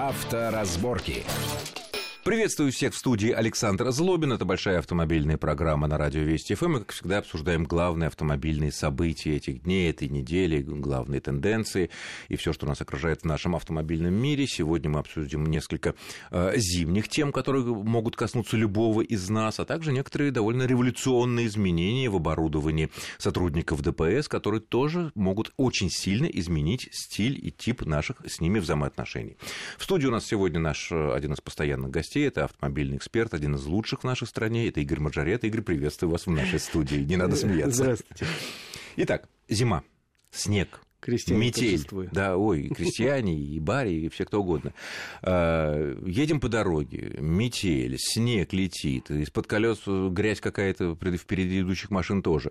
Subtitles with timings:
[0.00, 1.26] Авторазборки.
[2.22, 4.34] Приветствую всех в студии Александр Злобин.
[4.34, 6.66] Это большая автомобильная программа на радио Вести ФМ.
[6.66, 11.88] Мы, как всегда, обсуждаем главные автомобильные события этих дней, этой недели, главные тенденции
[12.28, 14.46] и все, что нас окружает в нашем автомобильном мире.
[14.46, 15.94] Сегодня мы обсудим несколько
[16.30, 22.10] э, зимних тем, которые могут коснуться любого из нас, а также некоторые довольно революционные изменения
[22.10, 28.42] в оборудовании сотрудников ДПС, которые тоже могут очень сильно изменить стиль и тип наших с
[28.42, 29.38] ними взаимоотношений.
[29.78, 32.26] В студии у нас сегодня наш э, один из постоянных гостей гостей.
[32.26, 34.68] Это автомобильный эксперт, один из лучших в нашей стране.
[34.68, 35.44] Это Игорь Маджарет.
[35.44, 36.96] Игорь, приветствую вас в нашей студии.
[36.96, 37.82] Не надо смеяться.
[37.82, 38.26] Здравствуйте.
[38.96, 39.84] Итак, зима,
[40.32, 41.86] снег, Крестьяне метель.
[42.10, 44.74] Да, ой, и крестьяне, и бари, и все кто угодно.
[45.22, 52.50] А, едем по дороге, метель, снег летит, из-под колес грязь какая-то впереди идущих машин тоже.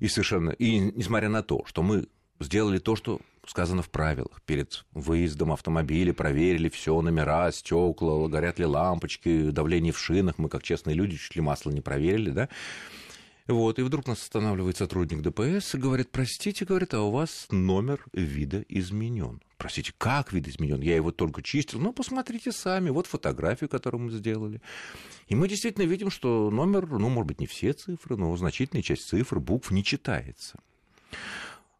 [0.00, 2.08] И совершенно, и несмотря на то, что мы
[2.40, 4.42] сделали то, что сказано в правилах.
[4.46, 10.38] Перед выездом автомобиля проверили все, номера, стекла, горят ли лампочки, давление в шинах.
[10.38, 12.48] Мы, как честные люди, чуть ли масло не проверили, да?
[13.48, 18.04] Вот, и вдруг нас останавливает сотрудник ДПС и говорит, простите, говорит, а у вас номер
[18.12, 19.40] вида изменен.
[19.56, 20.80] Простите, как вид изменен?
[20.80, 21.78] Я его только чистил.
[21.78, 24.60] Ну, посмотрите сами, вот фотографию, которую мы сделали.
[25.28, 29.06] И мы действительно видим, что номер, ну, может быть, не все цифры, но значительная часть
[29.06, 30.58] цифр, букв не читается.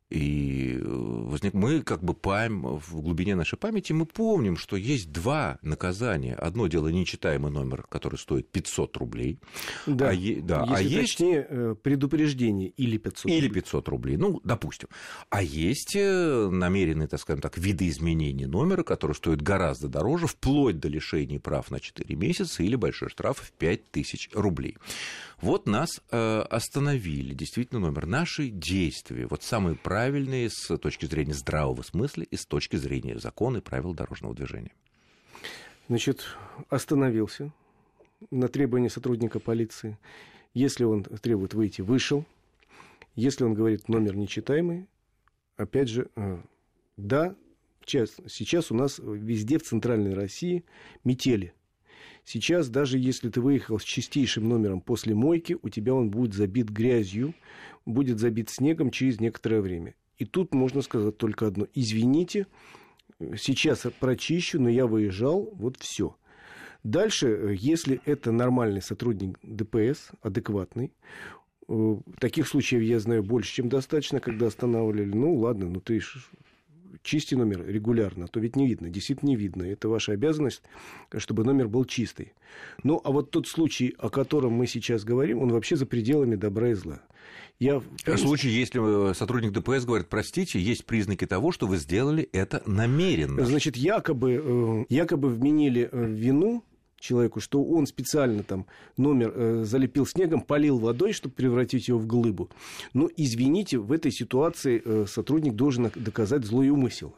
[0.08, 1.52] И э, возник...
[1.54, 2.78] мы как бы пам...
[2.78, 6.34] в глубине нашей памяти мы помним, что есть два наказания.
[6.34, 9.40] Одно дело нечитаемый номер, который стоит 500 рублей.
[9.86, 10.40] Да, а, е...
[10.40, 10.64] да.
[10.68, 11.12] Если а есть...
[11.12, 14.88] точнее, э, предупреждение или 500 Или 500 рублей, ну, допустим.
[15.28, 20.86] А есть э, намеренные, так скажем так, видоизменения номера, который стоит гораздо дороже, вплоть до
[20.86, 24.76] лишения прав на 4 месяца или большой штраф в 5000 рублей.
[25.40, 28.06] Вот нас остановили, действительно, номер.
[28.06, 29.95] Наши действия, вот самые правильные
[30.48, 34.72] с точки зрения здравого смысла и с точки зрения закона и правил дорожного движения.
[35.88, 36.24] Значит,
[36.68, 37.52] остановился
[38.30, 39.98] на требование сотрудника полиции.
[40.54, 42.24] Если он требует выйти, вышел.
[43.14, 44.86] Если он говорит номер нечитаемый,
[45.56, 46.38] опять же, э,
[46.96, 47.34] да,
[47.84, 50.64] сейчас, сейчас у нас везде в центральной России
[51.04, 51.54] метели.
[52.24, 56.68] Сейчас, даже если ты выехал с чистейшим номером после мойки, у тебя он будет забит
[56.68, 57.34] грязью,
[57.84, 59.94] будет забит снегом через некоторое время.
[60.18, 61.66] И тут можно сказать только одно.
[61.74, 62.46] Извините,
[63.36, 66.16] сейчас прочищу, но я выезжал, вот все.
[66.82, 70.92] Дальше, если это нормальный сотрудник ДПС, адекватный,
[71.68, 75.04] э, таких случаев я знаю больше, чем достаточно, когда останавливали.
[75.04, 76.00] Ну, ладно, ну ты
[77.02, 79.62] чисти номер регулярно, а то ведь не видно, действительно не видно.
[79.62, 80.62] Это ваша обязанность,
[81.16, 82.32] чтобы номер был чистый.
[82.82, 86.70] Ну, а вот тот случай, о котором мы сейчас говорим, он вообще за пределами добра
[86.70, 87.00] и зла.
[87.58, 87.80] Я...
[87.80, 92.62] В случае, если э, сотрудник ДПС говорит, простите, есть признаки того, что вы сделали это
[92.66, 93.46] намеренно.
[93.46, 96.62] Значит, якобы, э, якобы вменили э, вину
[97.06, 102.06] человеку, что он специально там номер э, залепил снегом, полил водой, чтобы превратить его в
[102.06, 102.50] глыбу.
[102.94, 107.14] Но, извините, в этой ситуации э, сотрудник должен доказать злой умысел.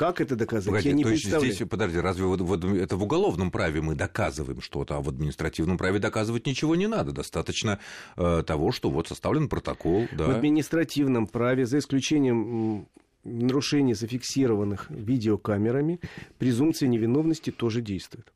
[0.00, 0.68] Как это доказать?
[0.68, 1.52] Погоди, Я не то представляю.
[1.52, 5.76] Здесь, подожди, разве вот, вот это в уголовном праве мы доказываем что-то, а в административном
[5.76, 7.12] праве доказывать ничего не надо?
[7.12, 7.80] Достаточно
[8.16, 10.06] э, того, что вот составлен протокол.
[10.16, 10.26] Да.
[10.26, 12.86] В административном праве, за исключением
[13.24, 16.00] нарушений, зафиксированных видеокамерами,
[16.38, 18.32] презумпция невиновности тоже действует.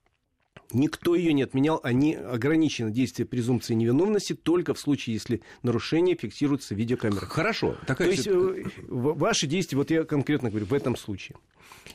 [0.74, 6.74] Никто ее не отменял, они ограничены действие презумпции невиновности только в случае, если нарушение фиксируется
[6.74, 7.28] видеокамерой.
[7.28, 7.76] Хорошо.
[7.86, 8.08] Такая...
[8.08, 11.36] То есть э, ваши действия, вот я конкретно говорю, в этом случае.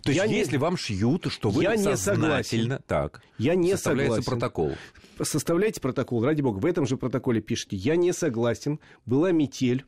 [0.04, 0.58] То есть, я если не...
[0.60, 2.80] вам шьют, что вы я не согласен.
[2.88, 4.40] так, я не составляется согласен.
[4.40, 4.76] протокол.
[5.22, 6.60] Составляйте протокол, ради бога.
[6.60, 9.86] В этом же протоколе пишите, я не согласен, была метель,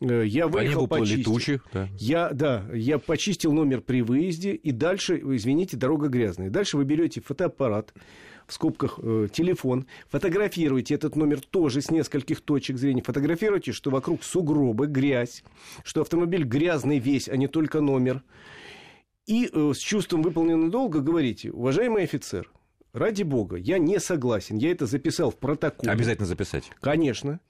[0.00, 1.34] я выехал, почистил.
[1.34, 1.88] Тучи, да.
[1.98, 6.50] Я, да, я почистил номер при выезде, и дальше, извините, дорога грязная.
[6.50, 7.94] Дальше вы берете фотоаппарат,
[8.46, 14.22] в скобках э, телефон, фотографируете этот номер тоже с нескольких точек зрения, фотографируйте, что вокруг
[14.22, 15.42] сугробы, грязь,
[15.82, 18.22] что автомобиль грязный весь, а не только номер.
[19.26, 22.50] И э, с чувством выполненного долга говорите, уважаемый офицер,
[22.94, 25.90] ради бога, я не согласен, я это записал в протокол.
[25.90, 26.70] Обязательно записать.
[26.80, 27.40] Конечно.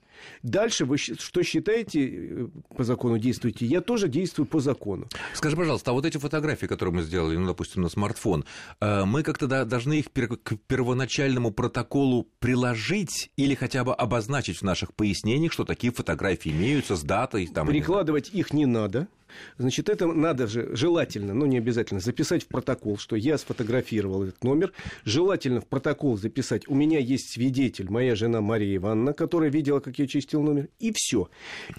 [0.43, 3.65] Дальше вы что считаете, э, по закону действуете?
[3.65, 5.07] Я тоже действую по закону.
[5.33, 8.45] Скажи, пожалуйста, а вот эти фотографии, которые мы сделали, ну, допустим, на смартфон,
[8.79, 14.93] э, мы как-то должны их к первоначальному протоколу приложить или хотя бы обозначить в наших
[14.93, 17.47] пояснениях, что такие фотографии имеются с датой?
[17.47, 19.07] Там, Прикладывать их не надо.
[19.57, 24.43] Значит, это надо же желательно, но не обязательно, записать в протокол, что я сфотографировал этот
[24.43, 24.73] номер.
[25.03, 29.99] Желательно в протокол записать, у меня есть свидетель, моя жена Мария Ивановна, которая видела, как
[29.99, 31.29] я чистил номер, и все.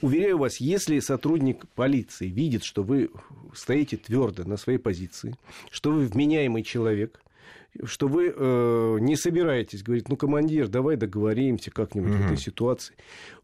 [0.00, 3.10] Уверяю вас, если сотрудник полиции видит, что вы
[3.54, 5.36] стоите твердо на своей позиции,
[5.70, 7.20] что вы вменяемый человек–
[7.84, 12.22] что вы э, не собираетесь говорить, ну, командир, давай договоримся как-нибудь mm-hmm.
[12.22, 12.94] в этой ситуации.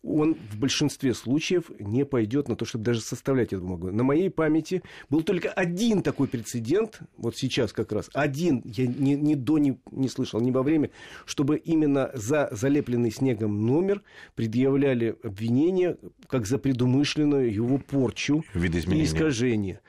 [0.02, 3.92] Он в большинстве случаев не пойдет на то, чтобы даже составлять эту бумагу.
[3.92, 9.14] На моей памяти был только один такой прецедент, вот сейчас как раз, один, я ни,
[9.14, 10.90] ни до не, не слышал, ни во время,
[11.24, 14.02] чтобы именно за залепленный снегом номер
[14.34, 15.96] предъявляли обвинение
[16.26, 19.80] как за предумышленную его порчу и искажение.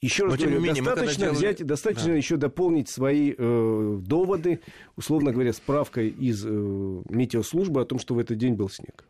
[0.00, 1.36] Еще раз говорю, менее, достаточно делали...
[1.36, 2.16] взять, достаточно да.
[2.16, 4.60] еще дополнить свои э, доводы,
[4.96, 9.04] условно говоря, справкой из э, метеослужбы о том, что в этот день был снег.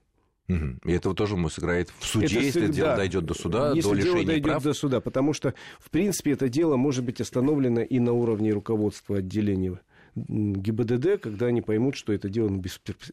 [0.48, 0.78] Угу.
[0.86, 3.94] И этого тоже сыграет в суде, это, если да, дело дойдет до суда, если до
[3.94, 4.62] лишения дело дойдет прав.
[4.62, 9.18] до суда, потому что, в принципе, это дело может быть остановлено и на уровне руководства
[9.18, 9.78] отделения
[10.28, 12.48] ГИБДД, когда они поймут, что это дело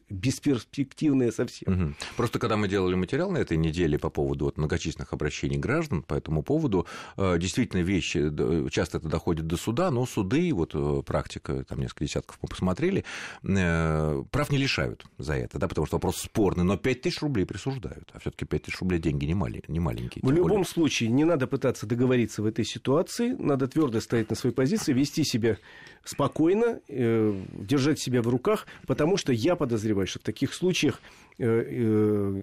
[0.08, 1.72] бесперспективное совсем.
[1.72, 1.94] Угу.
[2.16, 6.14] Просто когда мы делали материал на этой неделе по поводу вот, многочисленных обращений граждан по
[6.14, 6.86] этому поводу,
[7.16, 8.30] э, действительно вещи,
[8.70, 13.04] часто это доходит до суда, но суды, вот э, практика, там несколько десятков мы посмотрели,
[13.42, 17.46] э, прав не лишают за это, да, потому что вопрос спорный, но 5 тысяч рублей
[17.46, 20.22] присуждают, а все таки 5 тысяч рублей деньги не, мали, не маленькие.
[20.24, 20.64] В любом более.
[20.64, 25.24] случае, не надо пытаться договориться в этой ситуации, надо твердо стоять на своей позиции, вести
[25.24, 25.58] себя
[26.04, 31.00] спокойно, э, держать себя в руках, потому что я подозреваю, что в таких случаях
[31.38, 32.42] э, э,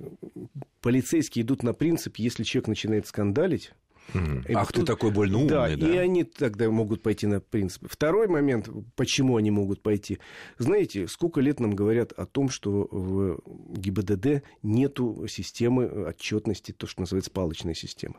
[0.82, 3.72] полицейские идут на принцип, если человек начинает скандалить,
[4.14, 4.52] Mm.
[4.54, 4.82] Ах, тут...
[4.82, 5.90] ты такой больно умный, да, да.
[5.90, 7.86] и они тогда могут пойти на принцип.
[7.90, 10.20] Второй момент, почему они могут пойти.
[10.58, 13.42] Знаете, сколько лет нам говорят о том, что в
[13.78, 18.16] ГИБДД нету системы отчетности, то, что называется палочная система.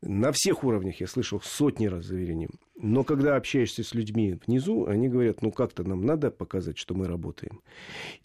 [0.00, 2.48] На всех уровнях я слышал сотни раз заверений.
[2.76, 7.08] Но когда общаешься с людьми внизу, они говорят, ну как-то нам надо показать, что мы
[7.08, 7.60] работаем.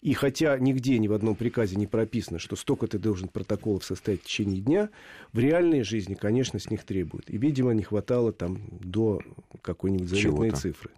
[0.00, 4.22] И хотя нигде ни в одном приказе не прописано, что столько ты должен протоколов составить
[4.22, 4.90] в течение дня,
[5.32, 7.28] в реальной жизни, конечно, с них требуют.
[7.28, 9.20] И, видимо, не хватало там до
[9.60, 10.90] какой-нибудь заветной цифры.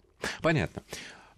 [0.42, 0.82] Понятно.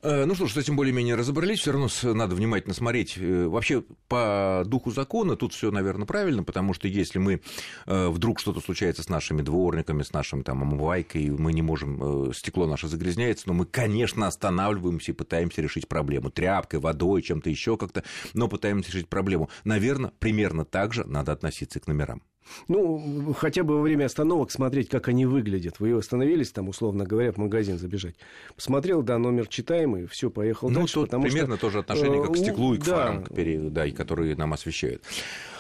[0.00, 1.61] Э, ну что ж, с этим более-менее разобрались.
[1.61, 3.19] Все равно надо внимательно смотреть.
[3.19, 7.41] Э, вообще, по духу закона тут все, наверное, правильно, потому что если мы
[7.87, 12.67] э, вдруг что-то случается с нашими дворниками, с нашим там омывайкой, мы не можем, стекло
[12.67, 18.05] наше загрязняется, но мы, конечно, останавливаемся и пытаемся решить проблему тряпкой, водой, чем-то еще как-то,
[18.35, 19.51] но пытаемся решить проблему.
[19.65, 22.23] Наверное, примерно так же надо относиться к номерам.
[22.69, 25.81] Ну, хотя бы во время остановок смотреть, как они выглядят.
[25.81, 28.15] Вы остановились, там, условно говоря, в магазин забежать.
[28.55, 30.95] Посмотрел, да, номер читаемый, все, поехал ну, дальше.
[30.95, 34.37] Тут примерно что, тоже отношение как к стеклу и к да, фарам, да, и которые
[34.37, 35.03] нам освещают.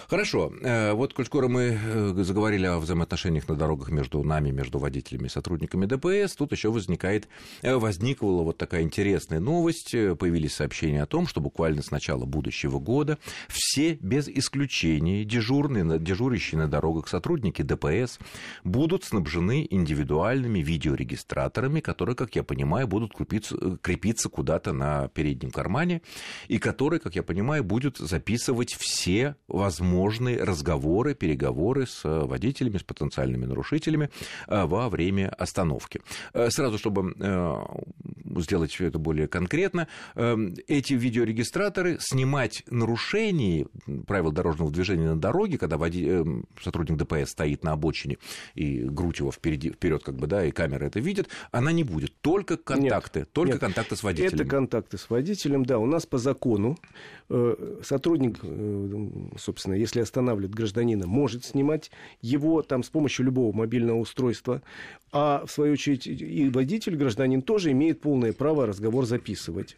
[0.08, 0.50] Хорошо.
[0.62, 5.26] Э, вот, коль скоро мы э, заговорили о взаимоотношениях на дорогах между нами, между водителями
[5.26, 7.28] и сотрудниками ДПС, тут еще возникает,
[7.60, 9.90] э, возникла вот такая интересная новость.
[9.90, 13.18] Появились сообщения о том, что буквально с начала будущего года
[13.48, 18.18] все без исключения дежурные, дежурящие на дорогах сотрудники ДПС
[18.64, 26.00] будут снабжены индивидуальными видеорегистраторами, которые, как я понимаю, будут крепиться, крепиться куда-то на переднем кармане,
[26.46, 32.78] и которые, как я понимаю, будут записывать все возможные возможны разговоры, переговоры с э, водителями,
[32.78, 34.10] с потенциальными нарушителями
[34.46, 36.00] э, во время остановки.
[36.32, 37.14] Э, сразу, чтобы
[38.36, 43.66] сделать все это более конкретно, эти видеорегистраторы снимать нарушения
[44.06, 46.24] правил дорожного движения на дороге, когда води...
[46.62, 48.18] сотрудник ДПС стоит на обочине
[48.54, 52.14] и грудь его впереди, вперед, как бы, да, и камера это видит, она не будет.
[52.20, 54.34] Только контакты, нет, только нет, контакты с водителем.
[54.34, 55.78] Это контакты с водителем, да.
[55.78, 56.78] У нас по закону
[57.82, 58.38] сотрудник,
[59.38, 61.90] собственно, если останавливает гражданина, может снимать
[62.20, 64.62] его там с помощью любого мобильного устройства.
[65.12, 69.76] А в свою очередь и водитель, гражданин тоже имеет полное право разговор записывать.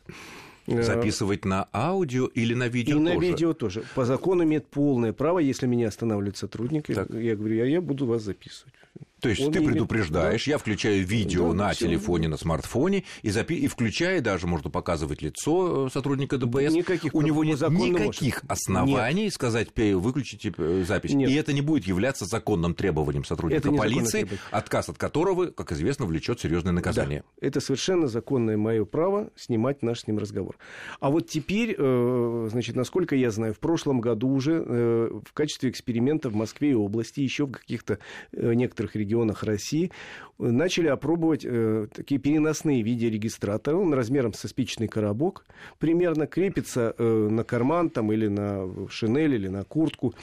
[0.66, 3.14] Э, записывать на аудио или на видео И тоже?
[3.14, 3.84] на видео тоже.
[3.94, 7.10] По закону имеет полное право, если меня останавливает сотрудник, так.
[7.10, 8.74] я говорю, а я буду вас записывать.
[9.20, 10.50] То есть Он ты предупреждаешь, да.
[10.52, 11.86] я включаю видео да, на все.
[11.86, 13.54] телефоне, на смартфоне, и, запи...
[13.54, 16.72] и включая даже, можно показывать лицо э, сотрудника ДПС.
[16.72, 18.50] Никаких У него нет никаких может.
[18.50, 19.34] оснований нет.
[19.34, 21.12] сказать, выключите э, запись.
[21.12, 21.30] Нет.
[21.30, 26.40] И это не будет являться законным требованием сотрудника полиции, отказ от которого, как известно, влечет
[26.40, 27.24] серьезное наказание.
[27.40, 27.46] Да.
[27.46, 30.56] Это совершенно законное мое право снимать наш с ним разговор.
[31.00, 36.30] А вот теперь, э, значит, насколько я знаю, в прошлом году уже в качестве эксперимента
[36.30, 37.98] в Москве и области, еще в каких-то
[38.32, 39.90] некоторых регионах, регионах России
[40.38, 43.76] начали опробовать э, такие переносные видеорегистраторы.
[43.76, 45.44] Он размером со спичный коробок
[45.78, 50.14] примерно крепится э, на карман там, или на шинель, или на куртку.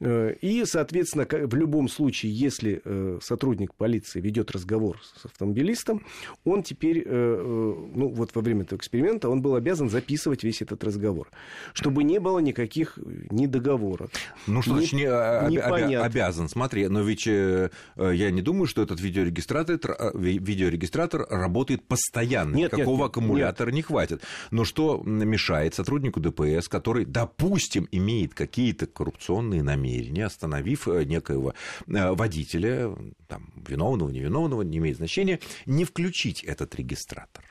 [0.00, 6.04] Э, и, соответственно, в любом случае, если э, сотрудник полиции ведет разговор с автомобилистом,
[6.44, 10.82] он теперь, э, ну вот во время этого эксперимента, он был обязан записывать весь этот
[10.84, 11.30] разговор,
[11.74, 12.98] чтобы не было никаких
[13.30, 14.10] недоговоров.
[14.46, 16.48] Ну что значит не, обязан?
[16.48, 22.54] Смотри, но ведь я я не думаю, что этот видеорегистратор, э, видеорегистратор работает постоянно.
[22.54, 23.74] Нет, Какого нет, аккумулятора нет.
[23.74, 24.22] не хватит.
[24.50, 31.54] Но что мешает сотруднику ДПС, который, допустим, имеет какие-то коррупционные намерения, остановив э, некоего
[31.86, 32.94] э, водителя,
[33.26, 37.44] там, виновного, невиновного, не имеет значения, не включить этот регистратор?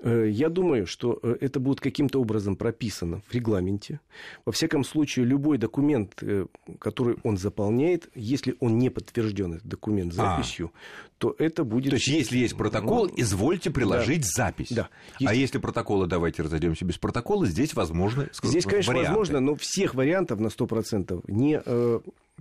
[0.00, 4.00] Э, я думаю, что э, это будет каким-то образом прописано в регламенте.
[4.44, 6.46] Во всяком случае, любой документ, э,
[6.78, 10.36] который он заполняет, если он не подтвержден, этот документ а.
[10.36, 11.08] записью, а.
[11.18, 11.90] то это будет...
[11.90, 14.44] То есть, если есть протокол, ну, извольте приложить да.
[14.44, 14.70] запись.
[14.70, 14.88] Да.
[15.18, 15.32] Есть...
[15.32, 19.10] А если протоколы, давайте разойдемся без протокола, здесь возможно Здесь, конечно, варианты.
[19.10, 21.60] возможно, но всех вариантов на 100% не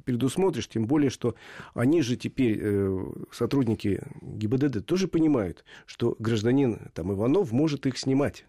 [0.05, 1.35] предусмотришь, тем более, что
[1.73, 8.45] они же теперь, э, сотрудники ГИБДД, тоже понимают, что гражданин там, Иванов может их снимать.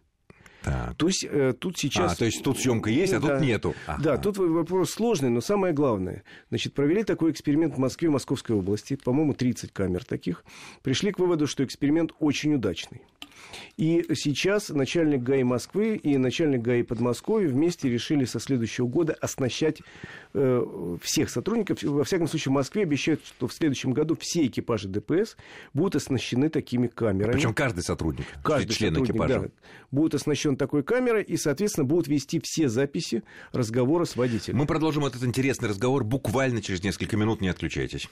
[0.63, 0.97] Так.
[0.97, 2.15] То есть э, тут сейчас...
[2.15, 3.75] А, то есть тут съемка есть, а да, тут нету.
[3.87, 4.03] Ага.
[4.03, 6.25] Да, тут вопрос сложный, но самое главное.
[6.49, 10.45] Значит, провели такой эксперимент в Москве, Московской области, по-моему, 30 камер таких.
[10.83, 13.03] Пришли к выводу, что эксперимент очень удачный.
[13.77, 19.83] И сейчас начальник ГАИ Москвы и начальник ГАИ Подмосковья вместе решили со следующего года оснащать
[20.35, 21.83] э, всех сотрудников.
[21.83, 25.37] Во всяком случае, в Москве обещают, что в следующем году все экипажи ДПС
[25.75, 27.33] будут оснащены такими камерами.
[27.33, 29.41] Причем каждый сотрудник, каждый член сотрудник, экипажа.
[29.41, 29.49] Да,
[29.91, 34.59] будет оснащен такой камерой и, соответственно, будут вести все записи разговора с водителем.
[34.59, 37.41] Мы продолжим этот интересный разговор буквально через несколько минут.
[37.41, 38.09] Не отключайтесь.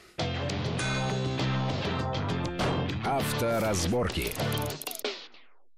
[3.05, 4.33] Авторазборки.